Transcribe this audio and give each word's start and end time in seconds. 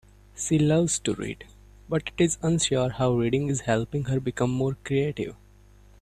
She 0.35 0.57
loves 0.57 0.97
to 1.01 1.13
read, 1.13 1.43
but 1.87 2.09
is 2.17 2.39
unsure 2.41 2.89
how 2.89 3.11
reading 3.13 3.49
is 3.49 3.61
helping 3.61 4.05
her 4.05 4.19
become 4.19 4.49
more 4.49 4.75
creative. 4.83 5.35